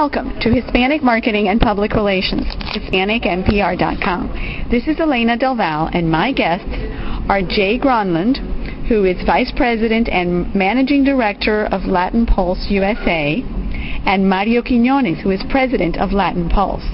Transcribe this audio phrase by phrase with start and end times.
[0.00, 4.68] Welcome to Hispanic Marketing and Public Relations, HispanicMPR.com.
[4.70, 6.72] This is Elena Del Val, and my guests
[7.28, 13.42] are Jay Gronlund, who is Vice President and Managing Director of Latin Pulse USA,
[14.06, 16.88] and Mario Quiñones, who is President of Latin Pulse.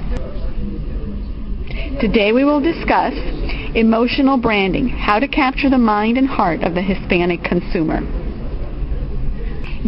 [2.01, 3.15] Today we will discuss
[3.77, 8.01] emotional branding, how to capture the mind and heart of the Hispanic consumer.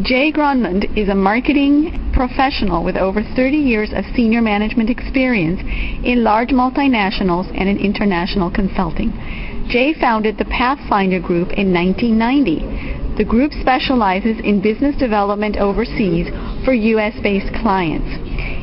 [0.05, 5.63] Jay Gronlund is a marketing professional with over 30 years of senior management experience
[6.03, 9.15] in large multinationals and in international consulting.
[9.71, 13.15] Jay founded the Pathfinder Group in 1990.
[13.19, 16.27] The group specializes in business development overseas
[16.65, 18.11] for U.S.-based clients.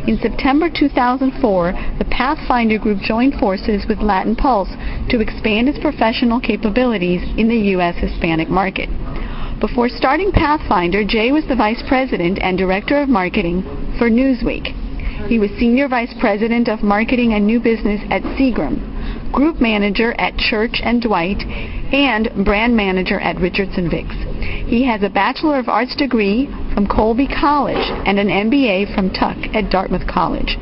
[0.09, 4.71] In September 2004, the Pathfinder Group joined forces with Latin Pulse
[5.09, 7.95] to expand its professional capabilities in the U.S.
[7.97, 8.90] Hispanic market.
[9.59, 13.63] Before starting Pathfinder, Jay was the Vice President and Director of Marketing
[13.97, 14.67] for Newsweek.
[15.29, 20.37] He was Senior Vice President of Marketing and New Business at Seagram, Group Manager at
[20.37, 21.41] Church & Dwight,
[21.93, 24.67] and Brand Manager at Richardson Vicks.
[24.67, 29.37] He has a Bachelor of Arts degree from Colby College and an MBA from Tuck
[29.55, 30.57] at Dartmouth College.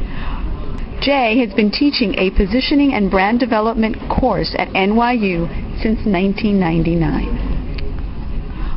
[1.01, 5.49] Jay has been teaching a positioning and brand development course at NYU
[5.81, 7.52] since 1999.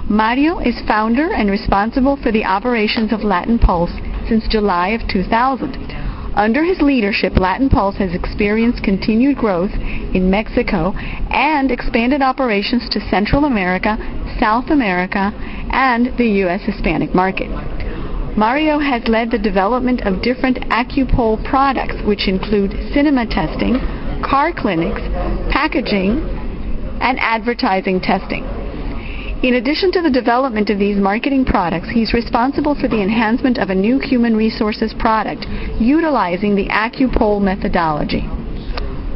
[0.08, 3.90] Mario is founder and responsible for the operations of Latin Pulse
[4.28, 5.74] since July of 2000.
[6.36, 9.72] Under his leadership, Latin Pulse has experienced continued growth
[10.14, 10.92] in Mexico
[11.30, 13.98] and expanded operations to Central America,
[14.38, 15.32] South America,
[15.72, 16.62] and the U.S.
[16.62, 17.50] Hispanic market.
[18.38, 23.80] Mario has led the development of different AccuPoll products, which include cinema testing,
[24.22, 25.02] car clinics,
[25.50, 26.22] packaging,
[27.00, 28.46] and advertising testing.
[29.42, 33.68] In addition to the development of these marketing products, he's responsible for the enhancement of
[33.68, 35.44] a new human resources product
[35.78, 38.24] utilizing the AccuPoll methodology.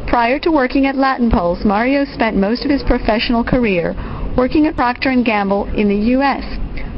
[0.05, 3.95] Prior to working at Latin Pulse, Mario spent most of his professional career
[4.37, 6.43] working at Procter & Gamble in the U.S.,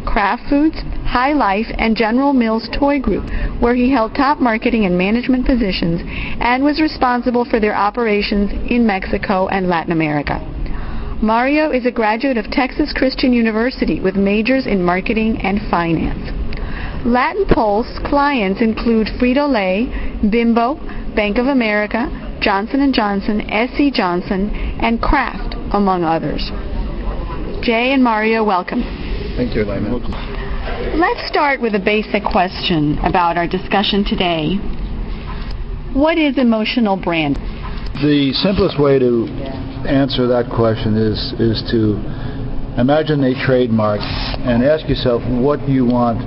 [0.06, 3.24] Kraft Foods, High Life, and General Mills Toy Group,
[3.62, 6.02] where he held top marketing and management positions
[6.42, 10.53] and was responsible for their operations in Mexico and Latin America.
[11.24, 16.20] Mario is a graduate of Texas Christian University with majors in marketing and finance.
[17.08, 20.76] Latin Pulse clients include Frito-Lay, Bimbo,
[21.16, 22.12] Bank of America,
[22.42, 24.50] Johnson & Johnson, SC Johnson,
[24.84, 26.52] and Kraft, among others.
[27.64, 28.84] Jay and Mario, welcome.
[29.38, 29.96] Thank you, Elena.
[30.94, 34.56] Let's start with a basic question about our discussion today.
[35.94, 37.38] What is emotional brand?
[38.04, 39.53] The simplest way to
[39.86, 42.00] answer that question is is to
[42.80, 46.20] imagine a trademark and ask yourself what you want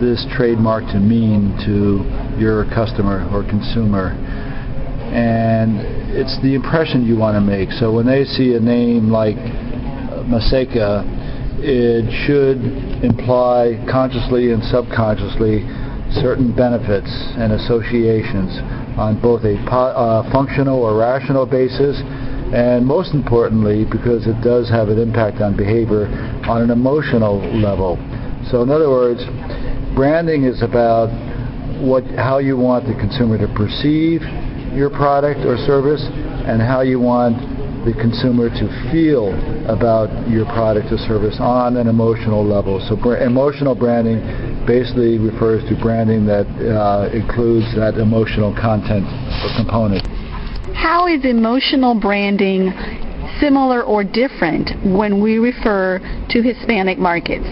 [0.00, 2.06] this trademark to mean to
[2.38, 4.14] your customer or consumer.
[5.10, 5.80] And
[6.14, 7.72] it's the impression you want to make.
[7.72, 9.36] So when they see a name like
[10.30, 11.02] Maseca,
[11.58, 12.62] it should
[13.02, 15.66] imply consciously and subconsciously
[16.22, 18.54] certain benefits and associations
[18.96, 21.98] on both a uh, functional or rational basis
[22.52, 26.06] and most importantly because it does have an impact on behavior
[26.48, 27.96] on an emotional level.
[28.50, 29.20] So in other words,
[29.94, 31.12] branding is about
[31.80, 34.22] what how you want the consumer to perceive
[34.72, 36.02] your product or service
[36.48, 37.36] and how you want
[37.84, 39.30] the consumer to feel
[39.70, 42.82] about your product or service on an emotional level.
[42.88, 44.18] So br- emotional branding
[44.66, 50.02] basically refers to branding that uh, includes that emotional content or component.
[50.74, 52.72] How is emotional branding
[53.40, 57.46] similar or different when we refer to Hispanic markets?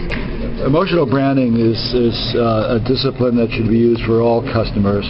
[0.65, 5.05] Emotional branding is, is uh, a discipline that should be used for all customers.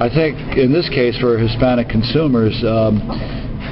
[0.00, 3.02] I think in this case for Hispanic consumers, um,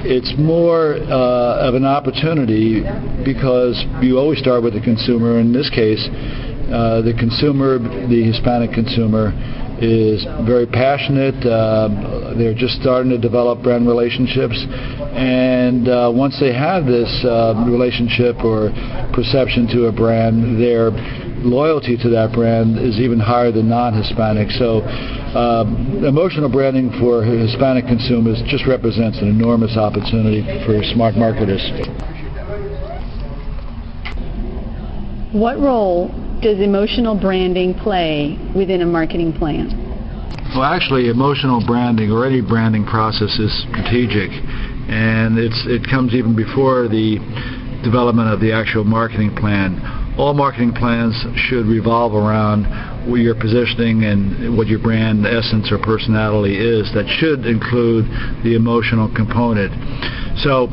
[0.04, 2.82] it's more uh, of an opportunity
[3.24, 5.40] because you always start with the consumer.
[5.40, 6.02] In this case,
[6.66, 9.30] uh, the consumer, the Hispanic consumer,
[9.80, 11.36] is very passionate.
[11.44, 14.56] Uh, they're just starting to develop brand relationships,
[15.16, 18.70] and uh, once they have this uh, relationship or
[19.12, 20.90] perception to a brand, their
[21.42, 24.50] loyalty to that brand is even higher than non-Hispanic.
[24.52, 24.82] So,
[25.36, 31.62] um, emotional branding for Hispanic consumers just represents an enormous opportunity for smart marketers.
[35.32, 36.08] What role
[36.40, 39.85] does emotional branding play within a marketing plan?
[40.56, 44.32] Well, actually, emotional branding or any branding process is strategic,
[44.88, 47.20] and it's it comes even before the
[47.84, 49.76] development of the actual marketing plan.
[50.16, 52.64] all marketing plans should revolve around
[53.04, 56.90] your positioning and what your brand essence or personality is.
[56.94, 58.08] That should include
[58.42, 59.76] the emotional component.
[60.40, 60.72] So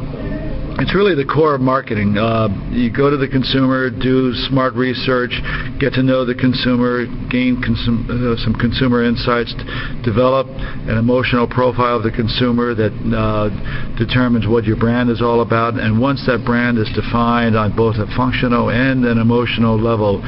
[0.79, 2.17] it's really the core of marketing.
[2.17, 5.29] Uh, you go to the consumer, do smart research,
[5.79, 9.53] get to know the consumer, gain consum- uh, some consumer insights,
[10.03, 10.47] develop
[10.89, 13.53] an emotional profile of the consumer that uh,
[13.97, 15.75] determines what your brand is all about.
[15.75, 20.21] And once that brand is defined on both a functional and an emotional level,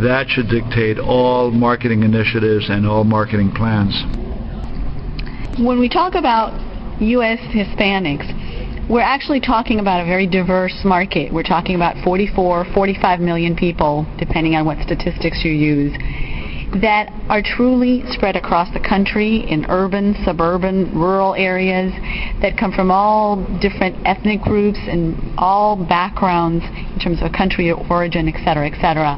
[0.00, 3.92] that should dictate all marketing initiatives and all marketing plans.
[5.60, 6.56] When we talk about
[7.02, 7.38] U.S.
[7.52, 8.39] Hispanics,
[8.90, 11.32] we're actually talking about a very diverse market.
[11.32, 15.92] We're talking about 44, 45 million people, depending on what statistics you use,
[16.82, 21.92] that are truly spread across the country in urban, suburban, rural areas
[22.42, 27.78] that come from all different ethnic groups and all backgrounds in terms of country of
[27.92, 29.14] origin, et cetera, et cetera.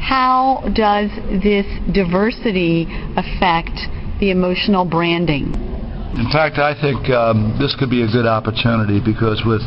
[0.00, 1.10] How does
[1.42, 2.86] this diversity
[3.16, 3.76] affect
[4.18, 5.65] the emotional branding?
[6.16, 9.60] In fact, I think um, this could be a good opportunity because with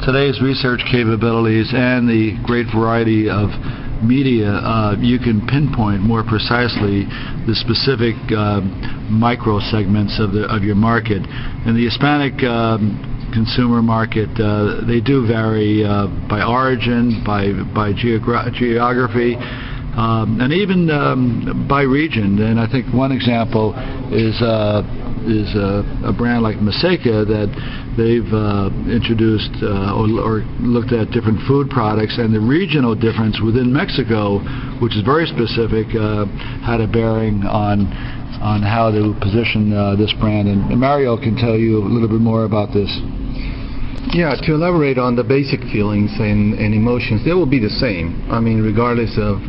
[0.00, 3.52] today's research capabilities and the great variety of
[4.00, 7.04] media, uh, you can pinpoint more precisely
[7.44, 8.64] the specific uh,
[9.12, 11.20] micro segments of the of your market.
[11.68, 12.96] In the Hispanic um,
[13.36, 19.36] consumer market, uh, they do vary uh, by origin, by by geogra- geography.
[19.36, 23.74] Um, and even um, by region, and I think one example
[24.14, 24.80] is uh,
[25.26, 27.48] is a, a brand like Maseca that
[27.96, 33.40] they've uh, introduced uh, or, or, looked at different food products, and the regional difference
[33.44, 34.40] within Mexico,
[34.80, 36.24] which is very specific, uh,
[36.64, 37.90] had a bearing on
[38.40, 40.48] on how to position uh, this brand.
[40.48, 42.88] And Mario can tell you a little bit more about this.
[44.16, 48.24] Yeah, to elaborate on the basic feelings and, and emotions, they will be the same.
[48.32, 49.44] I mean, regardless of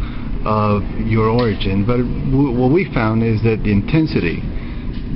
[0.45, 1.85] of your origin.
[1.85, 2.01] But
[2.33, 4.41] w- what we found is that the intensity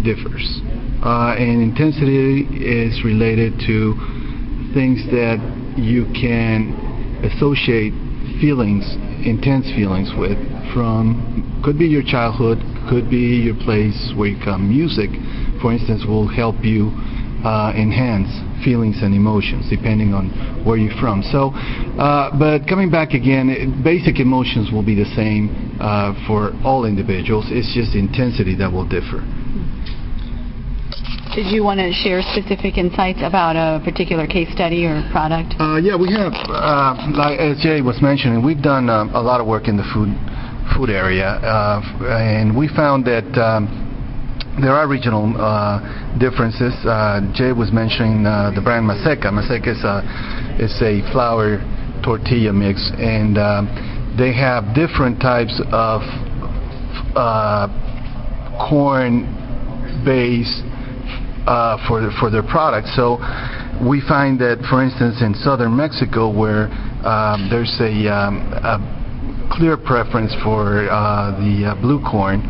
[0.06, 0.62] differs.
[1.02, 3.98] Uh, and intensity is related to
[4.78, 5.42] things that
[5.75, 6.72] you can
[7.25, 7.94] associate
[8.40, 8.86] feelings,
[9.25, 10.38] intense feelings with
[10.74, 12.60] from could be your childhood,
[12.90, 14.69] could be your place where you come.
[14.69, 15.10] Music,
[15.62, 16.94] for instance, will help you
[17.46, 18.30] uh, enhance
[18.66, 20.30] feelings and emotions depending on
[20.66, 21.22] where you're from.
[21.22, 21.54] So,
[22.02, 27.46] uh, but coming back again, basic emotions will be the same uh, for all individuals.
[27.50, 29.22] It's just intensity that will differ.
[31.35, 35.53] Did you want to share specific insights about a particular case study or product?
[35.59, 39.41] Uh, yeah, we have, uh, like as Jay was mentioning, we've done um, a lot
[39.41, 40.15] of work in the food
[40.71, 43.67] food area, uh, and we found that um,
[44.63, 45.83] there are regional uh,
[46.19, 46.71] differences.
[46.87, 49.27] Uh, Jay was mentioning the brand Maseca.
[49.27, 50.07] Maseca is a
[50.55, 51.59] is a flour
[52.01, 53.35] tortilla mix, and
[54.17, 55.99] they have different types of
[58.71, 60.63] corn-based
[61.47, 62.94] uh, for the, for their products.
[62.95, 63.18] So
[63.86, 66.68] we find that, for instance, in southern Mexico, where
[67.06, 69.03] um, there's a, um, a,
[69.51, 72.42] clear preference for uh, the uh, blue corn,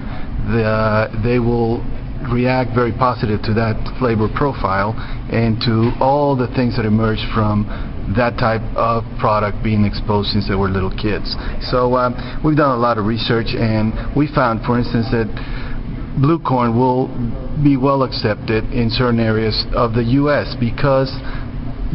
[0.47, 1.83] the, they will
[2.31, 4.95] react very positive to that flavor profile
[5.29, 7.67] and to all the things that emerge from
[8.15, 11.35] that type of product being exposed since they were little kids.
[11.69, 15.27] So um, we've done a lot of research and we found, for instance, that
[16.21, 17.11] blue corn will
[17.63, 20.55] be well accepted in certain areas of the U.S.
[20.59, 21.11] because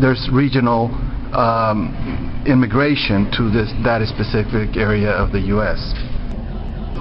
[0.01, 0.89] there's regional
[1.35, 5.79] um, immigration to this that specific area of the U.S.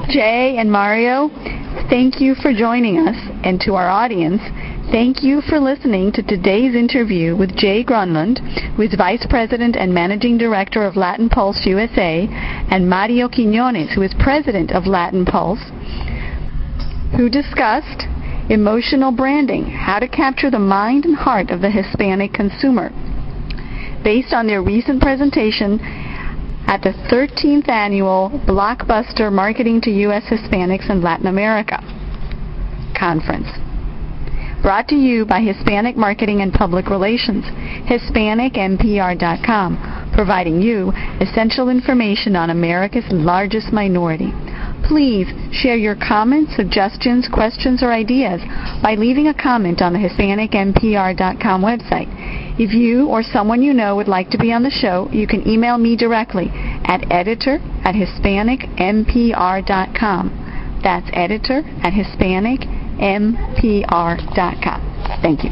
[0.09, 1.29] Jay and Mario,
[1.89, 4.41] thank you for joining us, and to our audience,
[4.91, 8.39] thank you for listening to today's interview with Jay Gronlund,
[8.75, 12.27] who is Vice President and Managing Director of Latin Pulse USA,
[12.71, 15.61] and Mario Quiñones, who is President of Latin Pulse
[17.15, 18.05] who discussed
[18.49, 22.89] emotional branding, how to capture the mind and heart of the Hispanic consumer.
[24.03, 25.79] Based on their recent presentation
[26.67, 30.23] at the 13th annual Blockbuster Marketing to U.S.
[30.29, 31.77] Hispanics and Latin America
[32.97, 33.47] conference.
[34.61, 37.45] Brought to you by Hispanic Marketing and Public Relations,
[37.87, 40.91] HispanicMPR.com, providing you
[41.21, 44.33] essential information on America's largest minority.
[44.89, 48.41] Please share your comments, suggestions, questions, or ideas
[48.81, 52.07] by leaving a comment on the HispanicMPR.com website.
[52.59, 55.47] If you or someone you know would like to be on the show, you can
[55.47, 56.49] email me directly
[56.85, 60.79] at editor at HispanicMPR.com.
[60.83, 64.81] That's editor at HispanicMPR.com.
[65.21, 65.51] Thank you.